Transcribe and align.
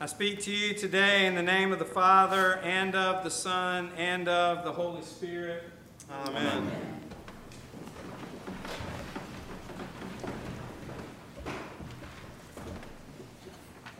I 0.00 0.06
speak 0.06 0.40
to 0.40 0.50
you 0.50 0.74
today 0.74 1.26
in 1.26 1.36
the 1.36 1.42
name 1.42 1.72
of 1.72 1.78
the 1.78 1.84
Father, 1.84 2.58
and 2.64 2.96
of 2.96 3.22
the 3.22 3.30
Son, 3.30 3.90
and 3.96 4.28
of 4.28 4.64
the 4.64 4.72
Holy 4.72 5.02
Spirit. 5.02 5.62
Amen. 6.10 6.46
Amen. 6.46 7.00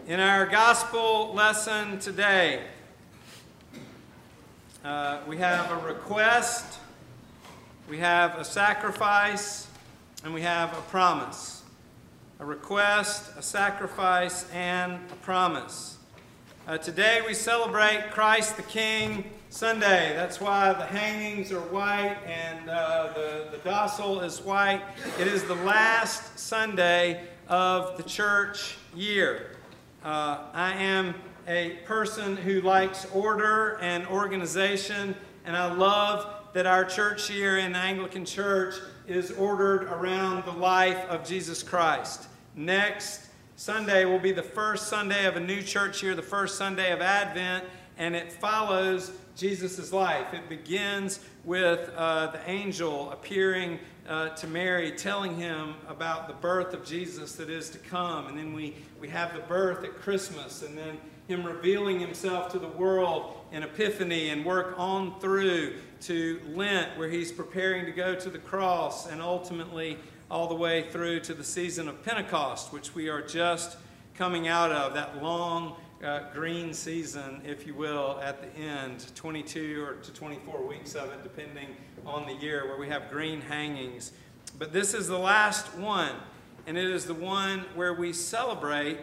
In 0.09 0.19
our 0.19 0.47
gospel 0.47 1.33
lesson 1.33 2.01
today, 2.01 2.65
uh, 4.85 5.21
we 5.29 5.37
have 5.37 5.71
a 5.71 5.87
request, 5.87 6.81
we 7.89 7.99
have 7.99 8.37
a 8.37 8.45
sacrifice, 8.45 9.69
and 10.25 10.35
we 10.35 10.43
have 10.43 10.77
a 10.77 10.81
promise 10.83 11.64
a 12.41 12.45
request, 12.45 13.31
a 13.37 13.43
sacrifice, 13.43 14.51
and 14.53 14.95
a 14.95 15.15
promise. 15.23 15.99
Uh, 16.67 16.77
today 16.77 17.21
we 17.25 17.33
celebrate 17.33 18.11
Christ 18.11 18.57
the 18.57 18.63
King 18.65 19.25
Sunday. 19.51 20.13
That's 20.17 20.41
why 20.41 20.73
the 20.73 20.85
hangings 20.85 21.53
are 21.53 21.61
white 21.61 22.17
and 22.27 22.69
uh, 22.69 23.13
the, 23.15 23.49
the 23.53 23.59
dossal 23.59 24.25
is 24.25 24.41
white. 24.41 24.83
It 25.21 25.29
is 25.29 25.45
the 25.45 25.55
last 25.55 26.39
Sunday 26.39 27.25
of 27.47 27.97
the 27.97 28.03
church 28.03 28.79
year. 28.97 29.57
Uh, 30.03 30.47
I 30.53 30.73
am 30.73 31.15
a 31.47 31.79
person 31.85 32.37
who 32.37 32.63
likes 32.63 33.07
order 33.13 33.79
and 33.81 34.07
organization, 34.09 35.15
and 35.45 35.57
I 35.57 35.73
love 35.73 36.35
that 36.53 36.67
our 36.67 36.85
church 36.85 37.31
year 37.31 37.59
in 37.59 37.73
the 37.73 37.79
Anglican 37.79 38.25
Church 38.25 38.75
is 39.07 39.31
ordered 39.33 39.85
around 39.85 40.45
the 40.45 40.53
life 40.53 40.99
of 41.09 41.25
Jesus 41.25 41.63
Christ. 41.63 42.27
Next 42.55 43.29
Sunday 43.57 44.05
will 44.05 44.19
be 44.19 44.33
the 44.33 44.43
first 44.43 44.89
Sunday 44.89 45.27
of 45.27 45.37
a 45.37 45.41
new 45.41 45.63
church 45.63 46.03
year, 46.03 46.15
the 46.15 46.23
first 46.23 46.57
Sunday 46.57 46.93
of 46.93 47.01
Advent, 47.01 47.65
and 47.99 48.17
it 48.17 48.33
follows 48.33 49.13
Jesus' 49.37 49.93
life. 49.93 50.33
It 50.33 50.49
begins 50.49 51.21
with 51.45 51.91
uh, 51.97 52.29
the 52.29 52.51
angel 52.51 53.11
appearing 53.11 53.79
uh, 54.09 54.31
to 54.31 54.47
Mary, 54.47 54.93
telling 54.93 55.37
him 55.37 55.75
about 55.89 56.29
the 56.29 56.35
birth 56.35 56.75
of 56.75 56.85
Jesus 56.85 57.35
that 57.37 57.51
is 57.51 57.71
to 57.71 57.79
come. 57.79 58.27
And 58.27 58.39
then 58.39 58.53
we, 58.53 58.75
we 59.01 59.09
have 59.09 59.35
the 59.35 59.41
birth 59.41 59.85
at 59.85 59.95
Christmas, 59.95 60.63
and 60.63 60.77
then 60.77 60.99
him 61.29 61.45
revealing 61.45 62.01
himself 62.01 62.53
to 62.53 62.59
the 62.59 62.69
world 62.69 63.35
in 63.53 63.63
Epiphany 63.63 64.31
and 64.31 64.45
work 64.45 64.75
on 64.77 65.19
through 65.21 65.75
to 66.03 66.41
Lent, 66.55 66.99
where 66.99 67.09
he's 67.09 67.33
preparing 67.33 67.87
to 67.87 67.93
go 67.93 68.15
to 68.15 68.29
the 68.29 68.39
cross 68.39 69.11
and 69.11 69.23
ultimately 69.23 69.99
all 70.31 70.49
the 70.49 70.55
way 70.55 70.91
through 70.91 71.21
to 71.21 71.33
the 71.33 71.45
season 71.45 71.89
of 71.89 72.03
Pentecost, 72.05 72.73
which 72.73 72.95
we 72.95 73.09
are 73.09 73.23
just 73.23 73.79
coming 74.15 74.49
out 74.49 74.71
of, 74.71 74.95
that 74.95 75.23
long 75.23 75.77
uh, 76.03 76.21
green 76.35 76.75
season, 76.75 77.41
if 77.47 77.67
you 77.67 77.75
will, 77.75 78.21
at 78.23 78.41
the 78.43 78.61
end, 78.61 79.07
22 79.15 79.83
or 79.83 79.95
to 79.95 80.13
24 80.13 80.67
weeks 80.67 80.95
of 80.95 81.11
it, 81.11 81.23
depending 81.23 81.69
on 82.05 82.27
the 82.27 82.35
year, 82.35 82.67
where 82.67 82.79
we 82.79 82.89
have 82.89 83.11
green 83.11 83.41
hangings. 83.41 84.13
But 84.59 84.73
this 84.73 84.93
is 84.93 85.09
the 85.09 85.19
last 85.19 85.75
one, 85.75 86.13
and 86.67 86.77
it 86.77 86.85
is 86.85 87.07
the 87.07 87.15
one 87.15 87.61
where 87.75 87.95
we 87.95 88.13
celebrate 88.13 88.99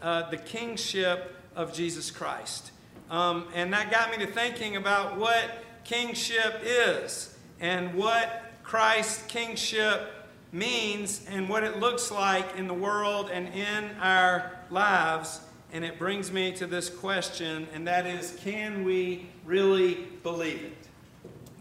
uh, 0.00 0.30
the 0.30 0.38
kingship 0.38 1.34
of 1.58 1.74
Jesus 1.74 2.10
Christ. 2.12 2.70
Um, 3.10 3.48
and 3.52 3.72
that 3.72 3.90
got 3.90 4.16
me 4.16 4.24
to 4.24 4.30
thinking 4.30 4.76
about 4.76 5.18
what 5.18 5.64
kingship 5.84 6.62
is 6.62 7.34
and 7.60 7.94
what 7.94 8.44
Christ's 8.62 9.26
kingship 9.26 10.08
means 10.52 11.26
and 11.28 11.48
what 11.48 11.64
it 11.64 11.80
looks 11.80 12.12
like 12.12 12.46
in 12.56 12.68
the 12.68 12.74
world 12.74 13.28
and 13.32 13.48
in 13.48 13.90
our 14.00 14.52
lives. 14.70 15.40
And 15.72 15.84
it 15.84 15.98
brings 15.98 16.30
me 16.30 16.52
to 16.52 16.66
this 16.66 16.88
question, 16.88 17.66
and 17.74 17.88
that 17.88 18.06
is 18.06 18.38
can 18.42 18.84
we 18.84 19.26
really 19.44 20.06
believe 20.22 20.62
it? 20.62 20.86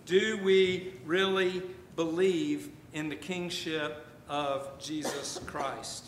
Do 0.05 0.39
we 0.43 0.93
really 1.05 1.63
believe 1.95 2.69
in 2.93 3.09
the 3.09 3.15
kingship 3.15 4.05
of 4.29 4.69
Jesus 4.79 5.39
Christ? 5.47 6.05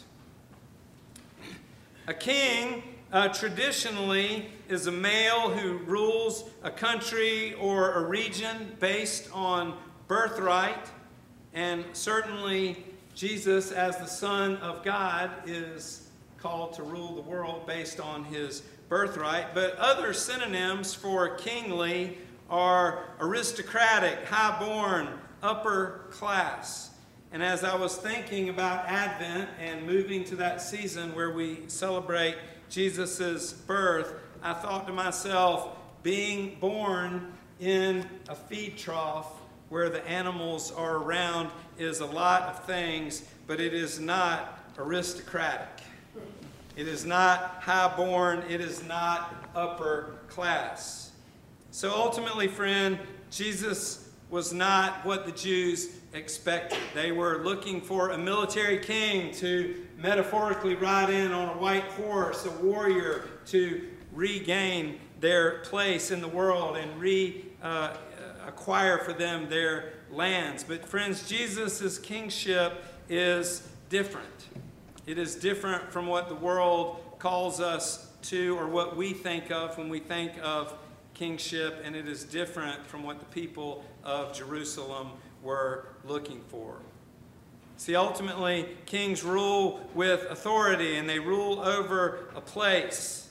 A 2.08 2.14
king 2.14 2.84
uh, 3.12 3.28
traditionally 3.30 4.50
is 4.68 4.88
a 4.88 4.92
male 4.92 5.50
who 5.50 5.80
rules 5.80 6.50
a 6.64 6.70
country 6.70 7.53
or 7.56 7.94
a 7.94 8.06
region 8.06 8.75
based 8.80 9.30
on 9.34 9.78
birthright. 10.08 10.92
And 11.53 11.84
certainly, 11.94 12.84
Jesus, 13.16 13.72
as 13.72 13.97
the 13.97 14.06
Son 14.06 14.58
of 14.58 14.84
God, 14.84 15.31
is 15.46 16.08
called 16.38 16.74
to 16.74 16.84
rule 16.84 17.16
the 17.16 17.22
world 17.22 17.66
based 17.66 18.00
on 18.00 18.24
his 18.25 18.62
birthright. 18.90 19.53
But 19.53 19.76
other 19.78 20.14
synonyms 20.14 20.94
for 20.94 21.36
kingly 21.36 22.18
are 22.50 23.06
aristocratic, 23.20 24.26
high-born, 24.26 25.08
upper 25.41 26.06
class. 26.12 26.91
And 27.31 27.44
as 27.44 27.64
I 27.64 27.76
was 27.76 27.96
thinking 27.96 28.50
about 28.50 28.86
Advent 28.86 29.50
and 29.59 29.86
moving 29.86 30.24
to 30.26 30.36
that 30.38 30.62
season 30.62 31.14
where 31.14 31.31
we 31.31 31.59
celebrate 31.68 32.36
Jesus' 32.69 33.53
birth, 33.53 34.13
I 34.41 34.53
thought 34.53 34.88
to 34.88 34.94
myself, 34.94 35.75
being 36.03 36.57
born 36.59 37.34
in 37.59 38.07
a 38.30 38.35
feed 38.35 38.78
trough 38.78 39.28
where 39.69 39.90
the 39.90 40.07
animals 40.07 40.72
are 40.72 40.97
around 40.97 41.50
is 41.78 42.00
a 42.00 42.06
lot 42.06 42.44
of 42.44 42.63
things, 42.66 43.24
but 43.47 43.59
it 43.59 43.74
is 43.74 44.00
not 44.00 44.59
aristocratic. 44.78 45.84
It 46.75 46.88
is 46.88 47.06
not 47.06 47.62
high-born. 47.62 48.44
It 48.50 48.62
is 48.62 48.84
not 48.84 49.50
upper 49.53 50.16
class. 50.29 51.12
So 51.72 51.91
ultimately, 51.94 52.47
friend, 52.47 52.97
Jesus 53.29 54.09
was 54.29 54.53
not 54.53 55.06
what 55.06 55.25
the 55.25 55.31
Jews 55.31 55.99
expected. 56.14 56.80
They 56.94 57.12
were 57.12 57.44
looking 57.44 57.81
for 57.81 58.09
a 58.09 58.18
military 58.18 58.80
king 58.80 59.34
to 59.36 59.86
metaphorically 59.97 60.75
ride 60.75 61.09
in 61.09 61.31
on 61.31 61.50
a 61.50 61.59
white 61.59 61.84
horse, 61.84 62.46
a 62.46 62.52
warrior 62.52 63.30
to 63.47 63.88
regain 64.12 65.00
their 65.20 65.59
place 65.59 66.12
in 66.12 66.22
the 66.22 66.28
world 66.28 66.78
and 66.78 67.00
re 67.00 67.46
uh, 67.62 67.96
acquire 68.47 68.97
for 68.97 69.14
them 69.14 69.50
their 69.50 69.94
lands. 70.12 70.64
But, 70.64 70.86
friends, 70.86 71.28
Jesus' 71.28 72.00
kingship 72.00 72.84
is 73.08 73.68
different. 73.90 74.28
It 75.06 75.18
is 75.18 75.36
different 75.36 75.91
from 75.91 76.08
what 76.08 76.30
the 76.30 76.36
world 76.36 77.03
calls 77.20 77.59
us 77.59 78.12
to 78.24 78.58
or 78.58 78.68
what 78.68 78.96
we 78.96 79.14
think 79.14 79.52
of 79.52 79.78
when 79.78 79.90
we 79.90 80.00
think 80.00 80.34
of 80.41 80.74
kingship, 81.14 81.81
and 81.84 81.96
it 81.96 82.08
is 82.08 82.24
different 82.24 82.86
from 82.86 83.03
what 83.03 83.20
the 83.20 83.26
people 83.26 83.84
of 84.03 84.34
Jerusalem 84.34 85.12
were 85.44 85.88
looking 86.04 86.42
for. 86.48 86.78
See, 87.78 87.96
ultimately, 87.96 88.68
kings 88.86 89.24
rule 89.24 89.80
with 89.96 90.26
authority 90.30 90.98
and 90.98 91.10
they 91.10 91.20
rule 91.20 91.60
over 91.62 92.30
a 92.36 92.42
place. 92.42 93.30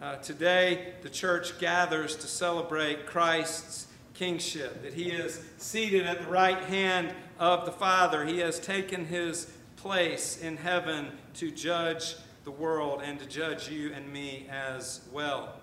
Uh, 0.00 0.16
today, 0.16 0.92
the 1.00 1.08
church 1.08 1.58
gathers 1.58 2.14
to 2.16 2.26
celebrate 2.26 3.06
Christ's 3.06 3.86
kingship, 4.12 4.82
that 4.82 4.94
he 4.94 5.10
is 5.10 5.42
seated 5.56 6.06
at 6.06 6.20
the 6.20 6.30
right 6.30 6.62
hand 6.64 7.14
of 7.38 7.64
the 7.64 7.72
Father. 7.72 8.24
He 8.24 8.38
has 8.40 8.58
taken 8.58 9.06
his 9.06 9.50
place 9.76 10.42
in 10.42 10.56
heaven 10.56 11.08
to 11.34 11.50
judge 11.50 12.16
the 12.44 12.50
world 12.50 13.00
and 13.02 13.18
to 13.18 13.26
judge 13.26 13.68
you 13.68 13.92
and 13.92 14.12
me 14.12 14.46
as 14.50 15.00
well. 15.12 15.54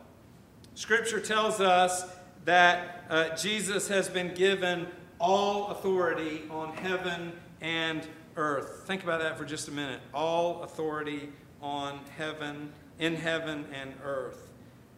Scripture 0.76 1.20
tells 1.20 1.62
us 1.62 2.06
that 2.46 3.06
uh, 3.10 3.36
Jesus 3.36 3.88
has 3.88 4.10
been 4.10 4.34
given 4.34 4.88
all 5.24 5.70
authority 5.70 6.42
on 6.52 6.74
heaven 6.74 7.32
and 7.62 8.06
earth. 8.36 8.84
Think 8.86 9.04
about 9.04 9.22
that 9.22 9.38
for 9.38 9.46
just 9.46 9.70
a 9.70 9.72
minute. 9.72 10.02
All 10.14 10.64
authority 10.64 11.30
on 11.62 12.02
heaven, 12.18 12.74
in 13.00 13.16
heaven 13.16 13.66
and 13.74 13.94
earth. 14.04 14.50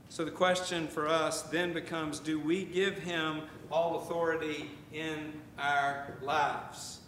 So 0.10 0.26
the 0.26 0.32
question 0.32 0.88
for 0.88 1.08
us 1.08 1.44
then 1.44 1.74
becomes 1.74 2.20
do 2.20 2.40
we 2.40 2.66
give 2.66 2.98
him 2.98 3.42
all 3.72 4.00
authority 4.00 4.72
in 4.92 5.32
our 5.60 6.18
lives? 6.24 7.02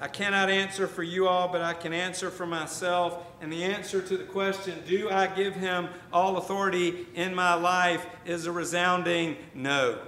I 0.00 0.08
cannot 0.08 0.48
answer 0.48 0.86
for 0.86 1.02
you 1.02 1.28
all, 1.28 1.48
but 1.48 1.60
I 1.60 1.74
can 1.74 1.92
answer 1.92 2.30
for 2.30 2.46
myself. 2.46 3.26
And 3.42 3.52
the 3.52 3.62
answer 3.62 4.00
to 4.00 4.16
the 4.16 4.24
question, 4.24 4.82
do 4.88 5.10
I 5.10 5.26
give 5.26 5.54
him 5.54 5.88
all 6.14 6.38
authority 6.38 7.06
in 7.14 7.34
my 7.34 7.52
life, 7.52 8.06
is 8.24 8.46
a 8.46 8.52
resounding 8.52 9.36
no. 9.54 9.98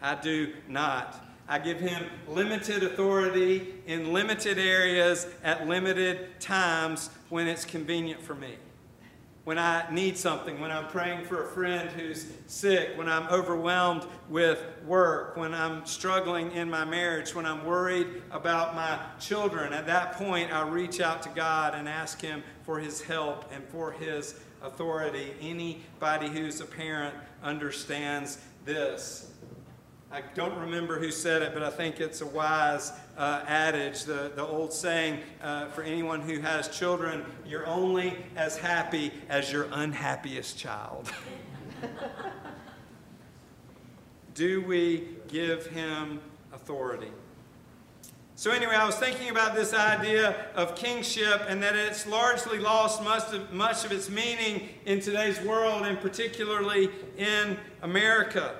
I 0.00 0.14
do 0.14 0.52
not. 0.68 1.31
I 1.48 1.58
give 1.58 1.80
him 1.80 2.04
limited 2.28 2.82
authority 2.82 3.74
in 3.86 4.12
limited 4.12 4.58
areas 4.58 5.26
at 5.42 5.66
limited 5.66 6.40
times 6.40 7.10
when 7.28 7.46
it's 7.46 7.64
convenient 7.64 8.22
for 8.22 8.34
me 8.34 8.56
when 9.44 9.58
I 9.58 9.84
need 9.90 10.16
something, 10.16 10.60
when 10.60 10.70
I'm 10.70 10.86
praying 10.86 11.24
for 11.24 11.42
a 11.42 11.48
friend 11.48 11.90
who's 11.90 12.26
sick, 12.46 12.96
when 12.96 13.08
I'm 13.08 13.26
overwhelmed 13.26 14.06
with 14.28 14.64
work, 14.86 15.36
when 15.36 15.52
I'm 15.52 15.84
struggling 15.84 16.52
in 16.52 16.70
my 16.70 16.84
marriage, 16.84 17.34
when 17.34 17.44
I'm 17.44 17.64
worried 17.64 18.22
about 18.30 18.76
my 18.76 19.00
children. 19.18 19.72
At 19.72 19.86
that 19.86 20.12
point, 20.12 20.52
I 20.52 20.68
reach 20.68 21.00
out 21.00 21.22
to 21.24 21.28
God 21.30 21.74
and 21.74 21.88
ask 21.88 22.20
Him 22.20 22.44
for 22.62 22.78
His 22.78 23.02
help 23.02 23.50
and 23.52 23.64
for 23.64 23.90
His 23.90 24.38
authority. 24.62 25.34
Anybody 25.40 26.28
who's 26.28 26.60
a 26.60 26.66
parent 26.66 27.14
understands 27.42 28.38
this. 28.64 29.31
I 30.12 30.20
don't 30.34 30.58
remember 30.58 30.98
who 30.98 31.10
said 31.10 31.40
it, 31.40 31.54
but 31.54 31.62
I 31.62 31.70
think 31.70 31.98
it's 31.98 32.20
a 32.20 32.26
wise 32.26 32.92
uh, 33.16 33.44
adage, 33.46 34.04
the, 34.04 34.30
the 34.36 34.46
old 34.46 34.70
saying 34.70 35.20
uh, 35.42 35.68
for 35.68 35.82
anyone 35.82 36.20
who 36.20 36.38
has 36.40 36.68
children 36.68 37.24
you're 37.46 37.66
only 37.66 38.18
as 38.36 38.58
happy 38.58 39.10
as 39.30 39.50
your 39.50 39.68
unhappiest 39.72 40.58
child. 40.58 41.10
Do 44.34 44.60
we 44.60 45.08
give 45.28 45.68
him 45.68 46.20
authority? 46.52 47.10
So, 48.36 48.50
anyway, 48.50 48.74
I 48.74 48.84
was 48.84 48.96
thinking 48.96 49.30
about 49.30 49.54
this 49.54 49.72
idea 49.72 50.48
of 50.54 50.74
kingship 50.74 51.42
and 51.48 51.62
that 51.62 51.74
it's 51.74 52.06
largely 52.06 52.58
lost 52.58 53.02
much 53.02 53.32
of, 53.32 53.50
much 53.50 53.86
of 53.86 53.92
its 53.92 54.10
meaning 54.10 54.68
in 54.84 55.00
today's 55.00 55.40
world, 55.40 55.86
and 55.86 55.98
particularly 56.00 56.90
in 57.16 57.56
America 57.80 58.56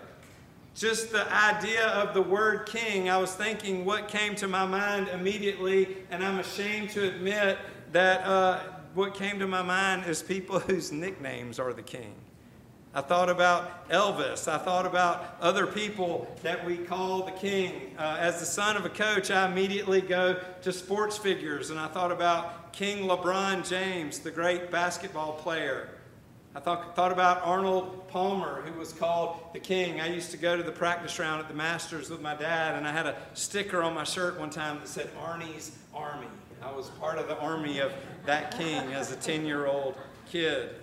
just 0.75 1.13
the 1.13 1.31
idea 1.33 1.87
of 1.89 2.15
the 2.15 2.23
word 2.23 2.67
king, 2.67 3.11
I 3.11 3.19
was 3.19 3.35
thinking 3.35 3.85
what 3.85 4.09
came 4.09 4.35
to 4.37 4.49
my 4.49 4.67
mind 4.67 5.09
immediately, 5.09 5.99
and 6.11 6.25
I'm 6.25 6.39
ashamed 6.39 6.91
to 6.91 7.07
admit 7.07 7.59
that 7.93 8.27
uh, 8.27 8.61
what 8.95 9.15
came 9.15 9.39
to 9.39 9.47
my 9.47 9.63
mind 9.63 10.07
is 10.07 10.23
people 10.23 10.59
whose 10.61 10.91
nicknames 10.91 11.59
are 11.59 11.73
the 11.73 11.83
king. 11.83 12.15
I 12.95 13.01
thought 13.01 13.31
about 13.31 13.89
Elvis. 13.89 14.49
I 14.49 14.59
thought 14.59 14.85
about 14.85 15.37
other 15.41 15.67
people 15.67 16.31
that 16.43 16.63
we 16.67 16.77
call 16.77 17.23
the 17.23 17.33
king. 17.33 17.95
Uh, 17.99 18.19
as 18.21 18.39
the 18.39 18.45
son 18.45 18.77
of 18.77 18.85
a 18.85 18.91
coach, 18.91 19.31
I 19.31 19.51
immediately 19.51 20.03
go 20.03 20.39
to 20.61 20.73
sports 20.73 21.17
figures, 21.17 21.71
and 21.71 21.81
I 21.81 21.89
thought 21.89 22.13
about 22.13 22.73
King 22.75 23.09
LeBron 23.09 23.67
James, 23.67 24.19
the 24.19 24.31
great 24.31 24.71
basketball 24.71 25.33
player. 25.33 25.89
I 26.55 26.61
thought, 26.61 26.95
thought 26.95 27.13
about 27.13 27.41
Arnold 27.45 28.09
Palmer, 28.09 28.61
who 28.63 28.79
was 28.79 28.93
called 28.93 29.39
the 29.55 29.59
king. 29.59 30.01
I 30.01 30.09
used 30.09 30.31
to 30.33 30.37
go 30.37 30.57
to 30.57 30.63
the 30.63 30.73
practice 30.73 31.19
round 31.19 31.41
at 31.41 31.49
the 31.49 31.55
Masters 31.55 32.11
with 32.11 32.21
my 32.21 32.35
dad, 32.35 32.75
and 32.75 32.87
I 32.87 32.93
had 32.93 33.07
a 33.07 33.17
sticker 33.33 33.83
on 33.83 33.95
my 33.95 34.05
shirt 34.05 34.39
one 34.39 34.51
time 34.51 34.79
that 34.81 34.89
said 34.89 35.11
Arnie's 35.17 35.73
Army. 35.95 36.27
I 36.63 36.71
was 36.71 36.89
part 36.91 37.19
of 37.19 37.27
the 37.27 37.37
army 37.39 37.81
of 37.81 37.93
that 38.25 38.57
king 38.57 38.93
as 38.93 39.11
a 39.11 39.17
10 39.17 39.45
year 39.45 39.67
old 39.67 39.97
kid. 40.31 40.77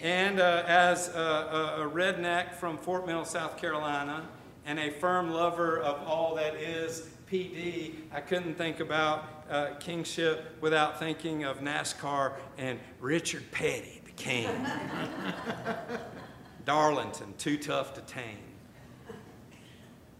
And 0.00 0.40
uh, 0.40 0.64
as 0.66 1.08
a, 1.08 1.20
a, 1.20 1.86
a 1.86 1.90
redneck 1.90 2.54
from 2.54 2.76
Fort 2.76 3.06
Mill, 3.06 3.24
South 3.24 3.56
Carolina, 3.56 4.26
and 4.66 4.80
a 4.80 4.90
firm 4.90 5.30
lover 5.30 5.78
of 5.78 6.06
all 6.08 6.34
that 6.34 6.56
is 6.56 7.08
PD, 7.30 7.94
I 8.12 8.20
couldn't 8.20 8.54
think 8.54 8.80
about 8.80 9.44
uh, 9.48 9.74
kingship 9.78 10.56
without 10.60 10.98
thinking 10.98 11.44
of 11.44 11.60
NASCAR 11.60 12.32
and 12.58 12.80
Richard 13.00 13.44
Petty, 13.52 14.01
King. 14.16 14.48
Darlington, 16.64 17.34
too 17.38 17.56
tough 17.56 17.94
to 17.94 18.00
tame. 18.02 18.38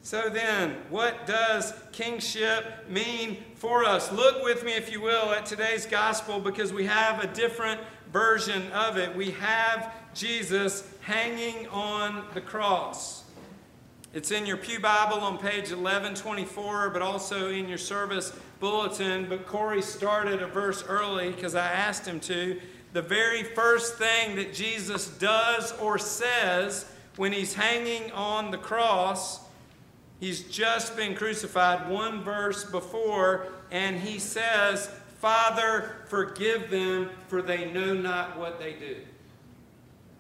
So 0.05 0.29
then, 0.29 0.79
what 0.91 1.27
does 1.27 1.73
kingship 1.93 2.89
mean 2.89 3.39
for 3.55 3.85
us? 3.85 4.11
Look 4.11 4.43
with 4.43 4.65
me, 4.65 4.73
if 4.73 4.91
you 4.91 5.01
will, 5.01 5.31
at 5.31 5.47
today's 5.47 5.87
gospel 5.87 6.41
because 6.41 6.73
we 6.73 6.85
have 6.87 7.23
a 7.23 7.29
different 7.29 7.81
version 8.13 8.71
of 8.73 8.97
it. 8.97 9.15
We 9.15 9.31
have 9.31 9.95
Jesus 10.13 10.93
hanging 11.03 11.69
on 11.69 12.25
the 12.35 12.41
cross. 12.41 13.23
It's 14.13 14.33
in 14.33 14.45
your 14.45 14.57
Pew 14.57 14.81
Bible 14.81 15.21
on 15.21 15.39
page 15.39 15.71
1124, 15.71 16.91
but 16.91 17.01
also 17.01 17.51
in 17.51 17.69
your 17.69 17.79
service 17.79 18.33
bulletin. 18.59 19.29
But 19.29 19.47
Corey 19.47 19.81
started 19.81 20.43
a 20.43 20.49
verse 20.49 20.85
early 20.87 21.31
because 21.31 21.55
I 21.55 21.67
asked 21.67 22.07
him 22.07 22.19
to 22.21 22.61
the 22.93 23.03
very 23.03 23.43
first 23.43 23.97
thing 23.97 24.37
that 24.37 24.53
Jesus 24.53 25.09
does 25.09 25.73
or 25.79 25.99
says 25.99 26.87
when 27.17 27.33
he's 27.33 27.55
hanging 27.55 28.11
on 28.13 28.51
the 28.51 28.59
cross, 28.59 29.41
he's 30.21 30.45
just 30.45 30.97
been 30.97 31.15
crucified 31.15 31.89
one 31.89 32.23
verse 32.23 32.65
before, 32.65 33.47
and 33.71 33.99
he 33.99 34.19
says, 34.19 34.91
Father, 35.21 35.97
forgive 36.07 36.71
them, 36.71 37.09
for 37.29 37.43
they 37.43 37.71
know 37.71 37.95
not 37.95 38.39
what 38.39 38.59
they 38.59 38.73
do. 38.73 38.97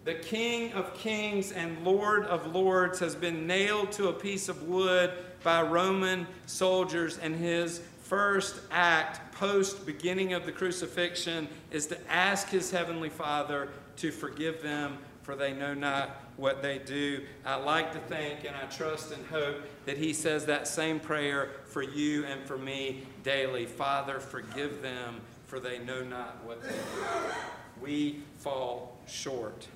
The 0.04 0.14
King 0.14 0.72
of 0.72 0.94
Kings 0.94 1.52
and 1.52 1.84
Lord 1.84 2.24
of 2.24 2.54
Lords 2.54 2.98
has 3.00 3.14
been 3.14 3.46
nailed 3.46 3.92
to 3.92 4.08
a 4.08 4.12
piece 4.12 4.48
of 4.48 4.62
wood 4.64 5.12
by 5.42 5.62
Roman 5.62 6.26
soldiers, 6.46 7.18
and 7.18 7.36
his 7.36 7.80
first 8.02 8.56
act 8.70 9.31
post 9.42 9.84
beginning 9.84 10.34
of 10.34 10.46
the 10.46 10.52
crucifixion 10.52 11.48
is 11.72 11.88
to 11.88 11.98
ask 12.08 12.48
his 12.48 12.70
heavenly 12.70 13.08
Father 13.08 13.68
to 13.96 14.12
forgive 14.12 14.62
them, 14.62 14.96
for 15.22 15.34
they 15.34 15.52
know 15.52 15.74
not 15.74 16.22
what 16.36 16.62
they 16.62 16.78
do. 16.78 17.20
I 17.44 17.56
like 17.56 17.90
to 17.90 17.98
think 17.98 18.44
and 18.44 18.54
I 18.54 18.66
trust 18.66 19.10
and 19.10 19.26
hope 19.26 19.56
that 19.84 19.98
he 19.98 20.12
says 20.12 20.46
that 20.46 20.68
same 20.68 21.00
prayer 21.00 21.50
for 21.64 21.82
you 21.82 22.24
and 22.24 22.46
for 22.46 22.56
me 22.56 23.02
daily. 23.24 23.66
Father, 23.66 24.20
forgive 24.20 24.80
them, 24.80 25.20
for 25.46 25.58
they 25.58 25.80
know 25.80 26.04
not 26.04 26.44
what 26.44 26.62
they 26.62 26.68
do. 26.68 27.34
We 27.80 28.20
fall 28.36 28.96
short. 29.08 29.66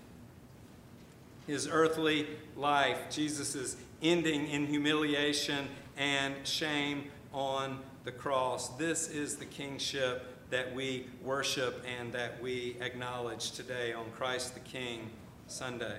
His 1.49 1.67
earthly 1.67 2.29
life, 2.57 3.11
Jesus 3.11 3.77
ending 4.01 4.47
in 4.47 4.69
humiliation 4.69 5.67
and 5.97 6.35
shame 6.45 7.11
on 7.33 7.81
the 8.07 8.13
cross. 8.13 8.69
This 8.77 9.11
is 9.11 9.37
the 9.37 9.45
kingship 9.45 10.25
that 10.49 10.75
we 10.75 11.07
worship 11.23 11.85
and 11.99 12.13
that 12.15 12.41
we 12.41 12.77
acknowledge 12.81 13.51
today 13.51 13.93
on 13.93 14.11
Christ 14.13 14.55
the 14.55 14.61
King 14.61 15.11
Sunday. 15.49 15.99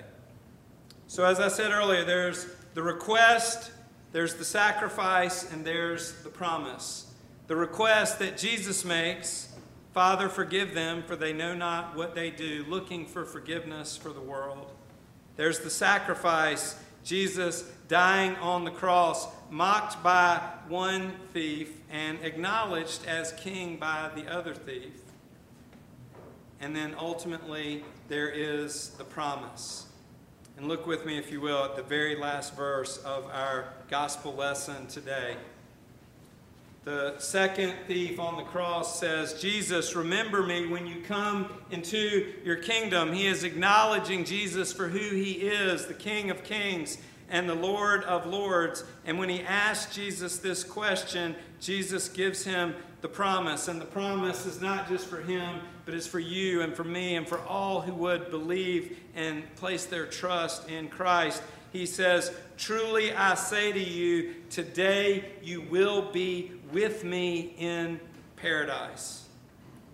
So, 1.06 1.24
as 1.24 1.38
I 1.38 1.48
said 1.48 1.70
earlier, 1.70 2.04
there's 2.04 2.46
the 2.74 2.82
request, 2.82 3.70
there's 4.12 4.34
the 4.34 4.44
sacrifice, 4.44 5.52
and 5.52 5.64
there's 5.64 6.14
the 6.22 6.30
promise. 6.30 7.12
The 7.46 7.56
request 7.56 8.18
that 8.18 8.36
Jesus 8.36 8.84
makes 8.84 9.48
Father, 9.92 10.28
forgive 10.28 10.74
them, 10.74 11.02
for 11.02 11.16
they 11.16 11.32
know 11.32 11.54
not 11.54 11.96
what 11.96 12.14
they 12.14 12.30
do, 12.30 12.64
looking 12.68 13.04
for 13.04 13.24
forgiveness 13.24 13.96
for 13.96 14.10
the 14.10 14.20
world. 14.20 14.70
There's 15.36 15.60
the 15.60 15.70
sacrifice, 15.70 16.78
Jesus 17.04 17.62
dying 17.88 18.36
on 18.36 18.64
the 18.64 18.70
cross, 18.70 19.26
mocked 19.50 20.02
by 20.02 20.40
one 20.68 21.12
thief 21.32 21.80
and 21.90 22.18
acknowledged 22.22 23.06
as 23.06 23.32
king 23.32 23.76
by 23.76 24.10
the 24.14 24.26
other 24.26 24.54
thief. 24.54 24.92
And 26.60 26.74
then 26.74 26.94
ultimately, 26.98 27.84
there 28.08 28.28
is 28.28 28.90
the 28.98 29.04
promise. 29.04 29.86
And 30.56 30.66
look 30.66 30.86
with 30.86 31.06
me, 31.06 31.16
if 31.18 31.30
you 31.30 31.40
will, 31.40 31.64
at 31.64 31.76
the 31.76 31.82
very 31.82 32.16
last 32.16 32.56
verse 32.56 32.98
of 32.98 33.26
our 33.26 33.72
gospel 33.88 34.34
lesson 34.34 34.88
today. 34.88 35.36
The 36.84 37.18
second 37.18 37.74
thief 37.86 38.18
on 38.18 38.36
the 38.36 38.44
cross 38.44 38.98
says, 38.98 39.40
Jesus, 39.40 39.94
remember 39.94 40.42
me 40.42 40.66
when 40.66 40.86
you 40.86 41.02
come 41.02 41.52
into 41.70 42.32
your 42.44 42.56
kingdom. 42.56 43.12
He 43.12 43.26
is 43.26 43.44
acknowledging 43.44 44.24
Jesus 44.24 44.72
for 44.72 44.88
who 44.88 44.98
he 44.98 45.32
is, 45.32 45.86
the 45.86 45.94
King 45.94 46.30
of 46.30 46.42
kings 46.44 46.98
and 47.30 47.48
the 47.48 47.54
Lord 47.54 48.04
of 48.04 48.26
Lords. 48.26 48.84
And 49.04 49.18
when 49.18 49.28
he 49.28 49.42
asks 49.42 49.94
Jesus 49.94 50.38
this 50.38 50.64
question, 50.64 51.36
Jesus 51.60 52.08
gives 52.08 52.44
him 52.44 52.74
the 53.00 53.08
promise. 53.08 53.68
And 53.68 53.80
the 53.80 53.86
promise 53.86 54.46
is 54.46 54.60
not 54.60 54.88
just 54.88 55.06
for 55.06 55.20
him, 55.20 55.60
but 55.84 55.94
it's 55.94 56.06
for 56.06 56.18
you 56.18 56.62
and 56.62 56.74
for 56.74 56.84
me 56.84 57.16
and 57.16 57.26
for 57.26 57.40
all 57.40 57.80
who 57.80 57.92
would 57.94 58.30
believe 58.30 58.98
and 59.14 59.42
place 59.56 59.84
their 59.84 60.06
trust 60.06 60.68
in 60.68 60.88
Christ. 60.88 61.42
He 61.72 61.86
says, 61.86 62.32
Truly 62.56 63.12
I 63.12 63.34
say 63.34 63.72
to 63.72 63.78
you, 63.78 64.34
today 64.50 65.24
you 65.42 65.60
will 65.60 66.10
be 66.10 66.52
with 66.72 67.04
me 67.04 67.54
in 67.58 68.00
paradise. 68.36 69.26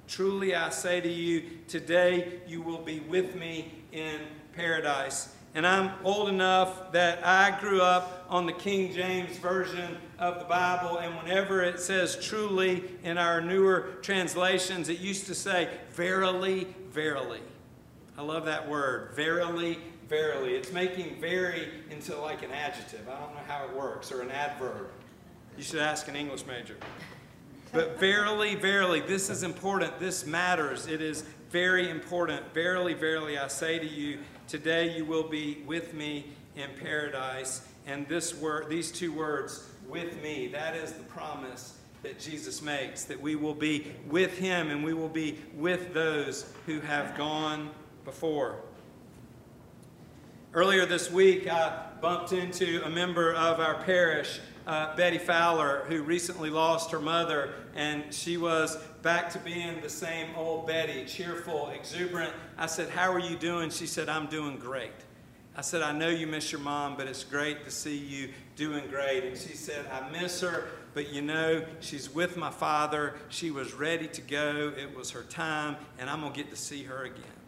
Truly 0.06 0.54
I 0.54 0.70
say 0.70 1.00
to 1.00 1.08
you, 1.08 1.44
today 1.66 2.40
you 2.46 2.62
will 2.62 2.78
be 2.78 3.00
with 3.00 3.34
me 3.34 3.72
in 3.92 4.20
paradise 4.54 5.34
and 5.54 5.64
I'm 5.64 5.92
old 6.02 6.28
enough 6.28 6.90
that 6.92 7.24
I 7.24 7.58
grew 7.60 7.80
up 7.80 8.26
on 8.28 8.44
the 8.44 8.52
King 8.52 8.92
James 8.92 9.36
Version 9.38 9.96
of 10.18 10.40
the 10.40 10.44
Bible, 10.44 10.98
and 10.98 11.16
whenever 11.16 11.62
it 11.62 11.78
says 11.78 12.16
truly 12.20 12.82
in 13.04 13.18
our 13.18 13.40
newer 13.40 13.92
translations, 14.02 14.88
it 14.88 14.98
used 14.98 15.26
to 15.26 15.34
say 15.34 15.68
verily, 15.92 16.66
verily. 16.90 17.40
I 18.18 18.22
love 18.22 18.44
that 18.46 18.68
word, 18.68 19.12
verily, 19.14 19.78
verily. 20.08 20.54
It's 20.54 20.72
making 20.72 21.20
very 21.20 21.68
into 21.88 22.16
like 22.16 22.42
an 22.42 22.50
adjective. 22.50 23.08
I 23.08 23.18
don't 23.20 23.34
know 23.34 23.40
how 23.46 23.64
it 23.64 23.76
works, 23.76 24.10
or 24.10 24.22
an 24.22 24.32
adverb. 24.32 24.88
You 25.56 25.62
should 25.62 25.80
ask 25.80 26.08
an 26.08 26.16
English 26.16 26.46
major. 26.46 26.76
But 27.72 27.98
verily, 28.00 28.56
verily, 28.56 29.00
this 29.00 29.30
is 29.30 29.44
important. 29.44 30.00
This 30.00 30.26
matters. 30.26 30.88
It 30.88 31.00
is 31.00 31.24
very 31.50 31.90
important. 31.90 32.52
Verily, 32.52 32.94
verily, 32.94 33.38
I 33.38 33.46
say 33.46 33.78
to 33.78 33.86
you, 33.86 34.18
Today 34.48 34.96
you 34.96 35.04
will 35.04 35.28
be 35.28 35.62
with 35.66 35.94
me 35.94 36.26
in 36.56 36.70
paradise. 36.80 37.66
And 37.86 38.06
this 38.08 38.34
word, 38.34 38.68
these 38.68 38.92
two 38.92 39.12
words, 39.12 39.68
with 39.88 40.22
me, 40.22 40.48
that 40.48 40.74
is 40.74 40.92
the 40.92 41.02
promise 41.04 41.78
that 42.02 42.18
Jesus 42.18 42.62
makes, 42.62 43.04
that 43.04 43.20
we 43.20 43.36
will 43.36 43.54
be 43.54 43.92
with 44.08 44.38
him 44.38 44.70
and 44.70 44.84
we 44.84 44.92
will 44.92 45.08
be 45.08 45.38
with 45.54 45.94
those 45.94 46.52
who 46.66 46.80
have 46.80 47.16
gone 47.16 47.70
before. 48.04 48.56
Earlier 50.52 50.86
this 50.86 51.10
week, 51.10 51.48
I 51.48 51.86
bumped 52.00 52.32
into 52.32 52.82
a 52.84 52.90
member 52.90 53.32
of 53.32 53.60
our 53.60 53.82
parish, 53.82 54.40
uh, 54.66 54.96
Betty 54.96 55.18
Fowler, 55.18 55.84
who 55.88 56.02
recently 56.02 56.50
lost 56.50 56.90
her 56.90 57.00
mother, 57.00 57.54
and 57.74 58.12
she 58.12 58.36
was 58.36 58.76
back 59.02 59.30
to 59.30 59.38
being 59.40 59.80
the 59.80 59.90
same 59.90 60.28
old 60.36 60.66
Betty, 60.66 61.04
cheerful, 61.04 61.70
exuberant. 61.70 62.32
I 62.56 62.66
said, 62.66 62.88
How 62.88 63.12
are 63.12 63.18
you 63.18 63.36
doing? 63.36 63.70
She 63.70 63.86
said, 63.86 64.08
I'm 64.08 64.26
doing 64.26 64.56
great. 64.56 64.92
I 65.56 65.60
said, 65.60 65.82
I 65.82 65.92
know 65.92 66.08
you 66.08 66.26
miss 66.26 66.50
your 66.50 66.60
mom, 66.60 66.96
but 66.96 67.06
it's 67.06 67.22
great 67.22 67.64
to 67.64 67.70
see 67.70 67.96
you 67.96 68.30
doing 68.56 68.88
great. 68.88 69.24
And 69.24 69.38
she 69.38 69.54
said, 69.54 69.86
I 69.92 70.10
miss 70.10 70.40
her, 70.40 70.66
but 70.94 71.12
you 71.12 71.22
know, 71.22 71.64
she's 71.78 72.12
with 72.12 72.36
my 72.36 72.50
father. 72.50 73.14
She 73.28 73.52
was 73.52 73.72
ready 73.72 74.08
to 74.08 74.20
go. 74.20 74.72
It 74.76 74.96
was 74.96 75.12
her 75.12 75.22
time, 75.22 75.76
and 75.98 76.10
I'm 76.10 76.20
going 76.20 76.32
to 76.32 76.36
get 76.36 76.50
to 76.50 76.56
see 76.56 76.82
her 76.84 77.04
again. 77.04 77.43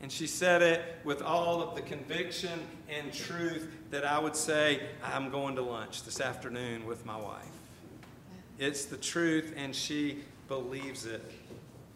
And 0.00 0.12
she 0.12 0.26
said 0.26 0.62
it 0.62 0.82
with 1.04 1.22
all 1.22 1.60
of 1.60 1.74
the 1.74 1.82
conviction 1.82 2.60
and 2.88 3.12
truth 3.12 3.68
that 3.90 4.04
I 4.04 4.18
would 4.18 4.36
say, 4.36 4.80
I'm 5.02 5.30
going 5.30 5.56
to 5.56 5.62
lunch 5.62 6.04
this 6.04 6.20
afternoon 6.20 6.86
with 6.86 7.04
my 7.04 7.16
wife. 7.16 7.44
It's 8.58 8.84
the 8.84 8.96
truth, 8.96 9.54
and 9.56 9.74
she 9.74 10.20
believes 10.46 11.04
it. 11.04 11.22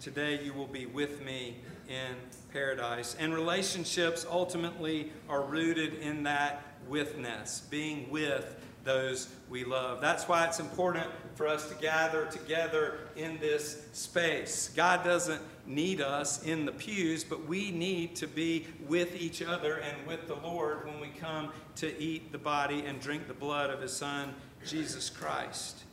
Today 0.00 0.42
you 0.42 0.52
will 0.52 0.66
be 0.66 0.86
with 0.86 1.24
me 1.24 1.56
in 1.88 2.16
paradise. 2.52 3.16
And 3.20 3.32
relationships 3.32 4.26
ultimately 4.28 5.12
are 5.28 5.42
rooted 5.42 5.94
in 5.94 6.24
that 6.24 6.62
withness, 6.88 7.62
being 7.70 8.10
with 8.10 8.56
those 8.84 9.28
we 9.48 9.64
love. 9.64 10.00
That's 10.00 10.28
why 10.28 10.46
it's 10.46 10.60
important 10.60 11.06
for 11.34 11.46
us 11.46 11.68
to 11.68 11.74
gather 11.76 12.26
together 12.26 12.98
in 13.16 13.38
this 13.38 13.86
space. 13.92 14.70
God 14.74 15.04
doesn't 15.04 15.40
need 15.66 16.00
us 16.00 16.42
in 16.44 16.66
the 16.66 16.72
pews, 16.72 17.24
but 17.24 17.46
we 17.46 17.70
need 17.70 18.16
to 18.16 18.26
be 18.26 18.66
with 18.88 19.14
each 19.14 19.42
other 19.42 19.76
and 19.76 20.06
with 20.06 20.26
the 20.26 20.36
Lord 20.36 20.84
when 20.86 21.00
we 21.00 21.08
come 21.08 21.50
to 21.76 21.98
eat 22.00 22.32
the 22.32 22.38
body 22.38 22.84
and 22.86 23.00
drink 23.00 23.28
the 23.28 23.34
blood 23.34 23.70
of 23.70 23.80
His 23.80 23.92
Son, 23.92 24.34
Jesus 24.66 25.08
Christ. 25.08 25.84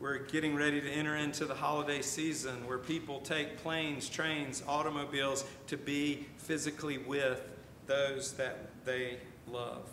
We're 0.00 0.18
getting 0.18 0.56
ready 0.56 0.80
to 0.80 0.90
enter 0.90 1.14
into 1.14 1.44
the 1.44 1.54
holiday 1.54 2.02
season 2.02 2.66
where 2.66 2.78
people 2.78 3.20
take 3.20 3.56
planes, 3.58 4.08
trains, 4.08 4.60
automobiles 4.66 5.44
to 5.68 5.76
be 5.76 6.26
physically 6.38 6.98
with 6.98 7.40
those 7.86 8.32
that 8.32 8.70
they 8.84 9.18
love. 9.46 9.88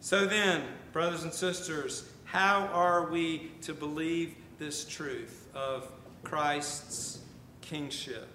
So 0.00 0.26
then, 0.26 0.62
brothers 0.92 1.24
and 1.24 1.32
sisters, 1.32 2.08
how 2.24 2.70
are 2.72 3.10
we 3.10 3.52
to 3.62 3.74
believe 3.74 4.34
this 4.58 4.84
truth 4.86 5.46
of 5.54 5.88
Christ's 6.24 7.18
kingship? 7.60 8.28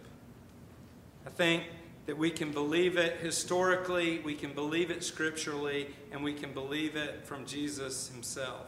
I 1.25 1.31
think 1.31 1.63
that 2.05 2.15
we 2.15 2.29
can 2.29 2.51
believe 2.51 2.97
it 2.97 3.17
historically, 3.17 4.19
we 4.19 4.35
can 4.35 4.53
believe 4.53 4.91
it 4.91 5.03
scripturally, 5.03 5.87
and 6.11 6.23
we 6.23 6.33
can 6.33 6.53
believe 6.53 6.95
it 6.95 7.25
from 7.25 7.47
Jesus 7.47 8.09
himself. 8.09 8.67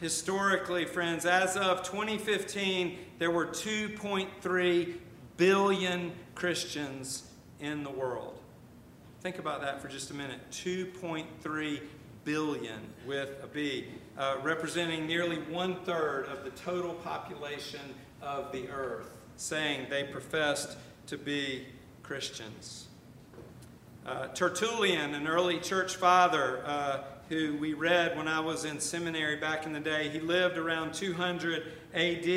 Historically, 0.00 0.86
friends, 0.86 1.26
as 1.26 1.58
of 1.58 1.82
2015, 1.82 2.98
there 3.18 3.30
were 3.30 3.46
2.3 3.46 4.94
billion 5.36 6.12
Christians 6.34 7.30
in 7.60 7.84
the 7.84 7.90
world. 7.90 8.38
Think 9.20 9.38
about 9.38 9.60
that 9.60 9.82
for 9.82 9.88
just 9.88 10.10
a 10.10 10.14
minute. 10.14 10.38
2.3 10.50 11.80
billion 12.24 12.80
with 13.06 13.30
a 13.42 13.46
B, 13.46 13.84
uh, 14.16 14.36
representing 14.42 15.06
nearly 15.06 15.36
one 15.36 15.76
third 15.84 16.24
of 16.24 16.42
the 16.42 16.50
total 16.50 16.94
population 16.94 17.80
of 18.22 18.50
the 18.50 18.70
earth, 18.70 19.10
saying 19.36 19.88
they 19.90 20.04
professed 20.04 20.78
to 21.08 21.18
be 21.18 21.66
Christians. 22.02 22.88
Uh, 24.06 24.28
Tertullian, 24.28 25.14
an 25.14 25.28
early 25.28 25.58
church 25.60 25.96
father 25.96 26.62
uh, 26.64 27.00
who 27.30 27.56
we 27.58 27.74
read 27.74 28.16
when 28.16 28.26
I 28.26 28.40
was 28.40 28.64
in 28.64 28.80
seminary 28.80 29.36
back 29.36 29.64
in 29.64 29.72
the 29.72 29.78
day, 29.78 30.08
he 30.08 30.18
lived 30.18 30.58
around 30.58 30.92
200 30.92 31.62
AD. 31.94 32.28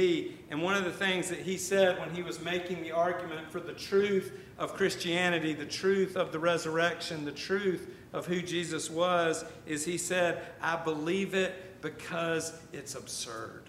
And 0.51 0.61
one 0.61 0.75
of 0.75 0.85
the 0.85 0.91
things 0.91 1.29
that 1.29 1.39
he 1.39 1.57
said 1.57 1.99
when 1.99 2.11
he 2.11 2.21
was 2.21 2.39
making 2.43 2.83
the 2.83 2.91
argument 2.91 3.51
for 3.51 3.59
the 3.59 3.73
truth 3.73 4.31
of 4.59 4.75
Christianity, 4.75 5.53
the 5.53 5.65
truth 5.65 6.15
of 6.15 6.31
the 6.31 6.37
resurrection, 6.37 7.25
the 7.25 7.31
truth 7.31 7.89
of 8.13 8.27
who 8.27 8.43
Jesus 8.43 8.87
was, 8.91 9.43
is 9.65 9.83
he 9.83 9.97
said, 9.97 10.43
I 10.61 10.75
believe 10.75 11.33
it 11.33 11.81
because 11.81 12.53
it's 12.71 12.93
absurd. 12.93 13.63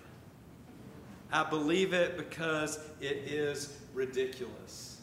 I 1.33 1.43
believe 1.49 1.95
it 1.95 2.19
because 2.19 2.79
it 3.01 3.17
is 3.27 3.79
ridiculous. 3.95 4.94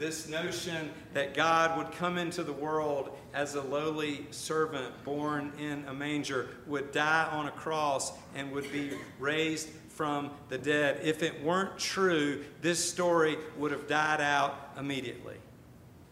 This 0.00 0.30
notion 0.30 0.90
that 1.12 1.34
God 1.34 1.76
would 1.76 1.92
come 1.92 2.16
into 2.16 2.42
the 2.42 2.54
world 2.54 3.18
as 3.34 3.54
a 3.54 3.60
lowly 3.60 4.26
servant 4.30 4.94
born 5.04 5.52
in 5.60 5.84
a 5.88 5.92
manger, 5.92 6.48
would 6.66 6.90
die 6.90 7.28
on 7.30 7.48
a 7.48 7.50
cross, 7.50 8.10
and 8.34 8.50
would 8.50 8.72
be 8.72 8.92
raised 9.18 9.68
from 9.90 10.30
the 10.48 10.56
dead. 10.56 11.00
If 11.04 11.22
it 11.22 11.44
weren't 11.44 11.78
true, 11.78 12.42
this 12.62 12.82
story 12.82 13.36
would 13.58 13.72
have 13.72 13.88
died 13.88 14.22
out 14.22 14.70
immediately. 14.78 15.36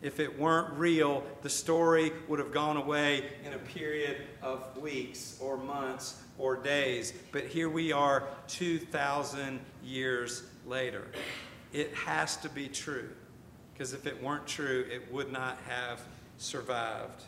If 0.03 0.21
it 0.21 0.39
weren't 0.39 0.75
real, 0.75 1.25
the 1.41 1.49
story 1.49 2.13
would 2.29 2.41
have 2.41 2.53
gone 2.53 2.77
away 2.77 3.25
in 3.43 3.55
a 3.55 3.59
period 3.59 4.19
of 4.43 4.77
weeks 4.77 5.39
or 5.41 5.57
months 5.57 6.21
or 6.37 6.57
days. 6.57 7.15
But 7.33 7.47
here 7.47 7.71
we 7.71 7.91
are 7.93 8.25
2,000 8.49 9.59
years 9.83 10.43
later. 10.67 11.07
It 11.73 11.95
has 11.95 12.37
to 12.39 12.51
be 12.51 12.69
true, 12.69 13.09
because 13.79 13.93
if 13.93 14.09
it 14.09 14.21
weren't 14.21 14.45
true, 14.45 14.85
it 14.91 15.13
would 15.13 15.31
not 15.31 15.57
have 15.69 16.01
survived. 16.37 17.23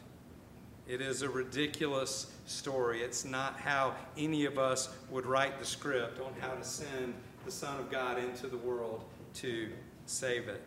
It 0.89 1.01
is 1.01 1.23
a 1.23 1.31
ridiculous 1.31 2.33
story. 2.47 3.03
It's 3.03 3.25
not 3.25 3.57
how 3.61 3.95
any 4.19 4.47
of 4.47 4.59
us 4.59 4.89
would 5.11 5.27
write 5.27 5.61
the 5.61 5.65
script 5.65 6.21
on 6.21 6.33
how 6.41 6.51
to 6.55 6.65
send 6.65 7.15
the 7.45 7.53
Son 7.53 7.79
of 7.79 7.89
God 7.89 8.19
into 8.19 8.49
the 8.49 8.57
world 8.57 9.05
to 9.35 9.69
save 10.07 10.49
it. 10.49 10.61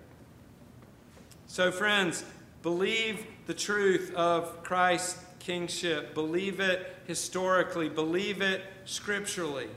So, 1.47 1.69
friends, 1.69 2.23
believe 2.61 3.25
the 3.45 3.53
truth 3.53 4.13
of 4.15 4.63
Christ's 4.63 5.21
kingship. 5.39 6.13
Believe 6.13 6.61
it 6.61 6.95
historically. 7.07 7.89
Believe 7.89 8.41
it 8.41 8.63
scripturally. 8.85 9.67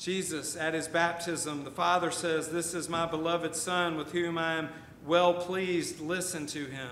Jesus, 0.00 0.56
at 0.56 0.72
his 0.72 0.88
baptism, 0.88 1.62
the 1.62 1.70
Father 1.70 2.10
says, 2.10 2.48
This 2.48 2.72
is 2.72 2.88
my 2.88 3.04
beloved 3.04 3.54
Son 3.54 3.98
with 3.98 4.12
whom 4.12 4.38
I 4.38 4.54
am 4.54 4.70
well 5.04 5.34
pleased. 5.34 6.00
Listen 6.00 6.46
to 6.46 6.64
him. 6.64 6.88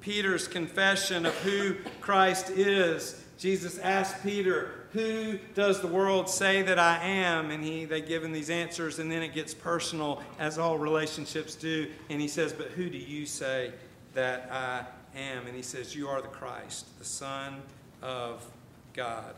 Peter's 0.00 0.46
confession 0.46 1.26
of 1.26 1.34
who 1.38 1.74
Christ 2.00 2.50
is. 2.50 3.20
Jesus 3.38 3.78
asked 3.78 4.22
Peter, 4.22 4.86
Who 4.92 5.40
does 5.54 5.80
the 5.80 5.88
world 5.88 6.30
say 6.30 6.62
that 6.62 6.78
I 6.78 7.02
am? 7.02 7.50
And 7.50 7.64
he, 7.64 7.86
they 7.86 8.02
give 8.02 8.22
him 8.22 8.32
these 8.32 8.50
answers, 8.50 9.00
and 9.00 9.10
then 9.10 9.24
it 9.24 9.34
gets 9.34 9.52
personal, 9.52 10.22
as 10.38 10.58
all 10.58 10.78
relationships 10.78 11.56
do. 11.56 11.90
And 12.08 12.20
he 12.20 12.28
says, 12.28 12.52
But 12.52 12.68
who 12.68 12.88
do 12.88 12.98
you 12.98 13.26
say 13.26 13.72
that 14.14 14.48
I 14.52 14.84
am? 15.18 15.48
And 15.48 15.56
he 15.56 15.62
says, 15.62 15.96
You 15.96 16.06
are 16.06 16.22
the 16.22 16.28
Christ, 16.28 16.86
the 17.00 17.04
Son 17.04 17.62
of 18.00 18.46
God. 18.94 19.34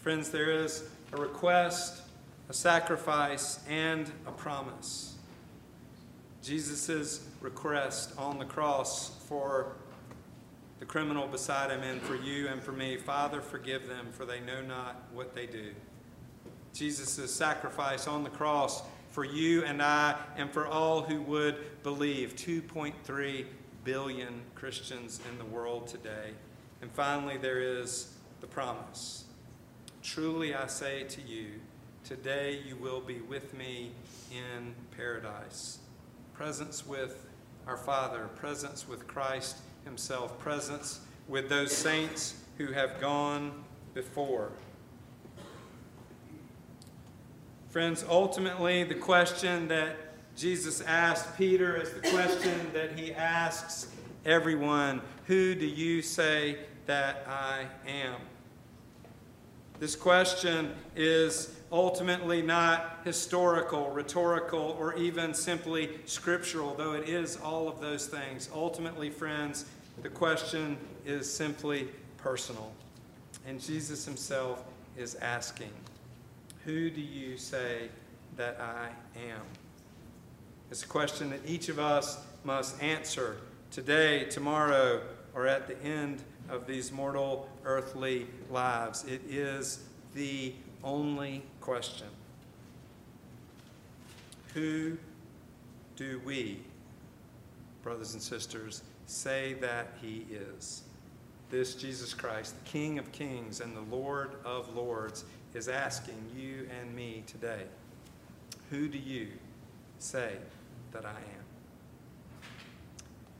Friends, 0.00 0.30
there 0.30 0.50
is 0.50 0.84
a 1.12 1.16
request, 1.18 2.00
a 2.48 2.54
sacrifice, 2.54 3.60
and 3.68 4.10
a 4.26 4.30
promise. 4.30 5.16
Jesus' 6.42 7.28
request 7.42 8.14
on 8.16 8.38
the 8.38 8.46
cross 8.46 9.22
for 9.26 9.76
the 10.78 10.86
criminal 10.86 11.26
beside 11.26 11.70
him 11.70 11.82
and 11.82 12.00
for 12.00 12.16
you 12.16 12.48
and 12.48 12.62
for 12.62 12.72
me 12.72 12.96
Father, 12.96 13.42
forgive 13.42 13.88
them, 13.88 14.08
for 14.10 14.24
they 14.24 14.40
know 14.40 14.62
not 14.62 15.02
what 15.12 15.34
they 15.34 15.44
do. 15.44 15.72
Jesus' 16.72 17.30
sacrifice 17.30 18.06
on 18.06 18.24
the 18.24 18.30
cross 18.30 18.82
for 19.10 19.26
you 19.26 19.64
and 19.64 19.82
I 19.82 20.16
and 20.38 20.50
for 20.50 20.66
all 20.66 21.02
who 21.02 21.20
would 21.20 21.82
believe 21.82 22.36
2.3 22.36 23.44
billion 23.84 24.40
Christians 24.54 25.20
in 25.30 25.36
the 25.36 25.44
world 25.44 25.88
today. 25.88 26.30
And 26.80 26.90
finally, 26.90 27.36
there 27.36 27.60
is 27.60 28.14
the 28.40 28.46
promise. 28.46 29.24
Truly 30.02 30.54
I 30.54 30.66
say 30.66 31.04
to 31.04 31.20
you, 31.20 31.46
today 32.04 32.60
you 32.66 32.76
will 32.76 33.00
be 33.00 33.20
with 33.20 33.52
me 33.54 33.92
in 34.30 34.74
paradise 34.96 35.78
presence 36.40 36.86
with 36.86 37.26
our 37.66 37.76
Father, 37.76 38.30
presence 38.36 38.88
with 38.88 39.06
Christ 39.06 39.58
Himself, 39.84 40.38
presence 40.38 41.00
with 41.28 41.50
those 41.50 41.70
saints 41.70 42.34
who 42.56 42.72
have 42.72 42.98
gone 42.98 43.52
before. 43.92 44.50
Friends, 47.68 48.02
ultimately, 48.08 48.84
the 48.84 48.94
question 48.94 49.68
that 49.68 49.96
Jesus 50.34 50.80
asked 50.80 51.36
Peter 51.36 51.76
is 51.76 51.90
the 51.92 52.08
question 52.08 52.72
that 52.72 52.98
He 52.98 53.12
asks 53.12 53.88
everyone 54.24 55.02
Who 55.26 55.54
do 55.54 55.66
you 55.66 56.00
say 56.00 56.56
that 56.86 57.26
I 57.28 57.66
am? 57.86 58.16
This 59.80 59.96
question 59.96 60.74
is 60.94 61.54
ultimately 61.72 62.42
not 62.42 62.98
historical, 63.02 63.88
rhetorical, 63.88 64.76
or 64.78 64.94
even 64.96 65.32
simply 65.32 65.98
scriptural, 66.04 66.74
though 66.74 66.92
it 66.92 67.08
is 67.08 67.38
all 67.38 67.66
of 67.66 67.80
those 67.80 68.06
things. 68.06 68.50
Ultimately, 68.54 69.08
friends, 69.08 69.64
the 70.02 70.10
question 70.10 70.76
is 71.06 71.32
simply 71.32 71.88
personal. 72.18 72.70
And 73.46 73.58
Jesus 73.58 74.04
himself 74.04 74.64
is 74.98 75.14
asking, 75.14 75.72
Who 76.66 76.90
do 76.90 77.00
you 77.00 77.38
say 77.38 77.88
that 78.36 78.60
I 78.60 78.90
am? 79.18 79.40
It's 80.70 80.82
a 80.82 80.88
question 80.88 81.30
that 81.30 81.40
each 81.46 81.70
of 81.70 81.78
us 81.78 82.22
must 82.44 82.82
answer 82.82 83.38
today, 83.70 84.24
tomorrow, 84.24 85.00
or 85.34 85.46
at 85.46 85.66
the 85.66 85.82
end 85.82 86.22
of 86.50 86.66
these 86.66 86.92
mortal 86.92 87.48
earthly 87.64 88.26
lives. 88.50 89.04
It 89.04 89.22
is 89.28 89.80
the 90.14 90.52
only 90.82 91.42
question. 91.60 92.08
Who 94.54 94.98
do 95.96 96.20
we, 96.24 96.60
brothers 97.82 98.14
and 98.14 98.22
sisters, 98.22 98.82
say 99.06 99.54
that 99.54 99.92
he 100.00 100.26
is? 100.30 100.82
This 101.50 101.74
Jesus 101.74 102.14
Christ, 102.14 102.54
the 102.64 102.70
King 102.70 102.98
of 102.98 103.10
kings 103.12 103.60
and 103.60 103.76
the 103.76 103.94
Lord 103.94 104.30
of 104.44 104.74
lords, 104.74 105.24
is 105.54 105.68
asking 105.68 106.30
you 106.36 106.68
and 106.80 106.94
me 106.94 107.24
today, 107.26 107.62
Who 108.70 108.88
do 108.88 108.98
you 108.98 109.28
say 109.98 110.36
that 110.92 111.04
I 111.04 111.10
am? 111.10 111.39